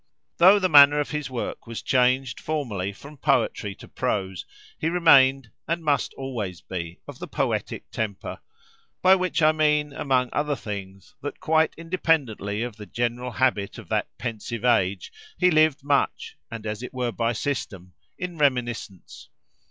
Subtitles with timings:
[0.37, 4.47] Though the manner of his work was changed formally from poetry to prose,
[4.79, 8.39] he remained, and must always be, of the poetic temper:
[9.03, 13.89] by which, I mean, among other things, that quite independently of the general habit of
[13.89, 19.29] that pensive age he lived much, and as it were by system, in reminiscence.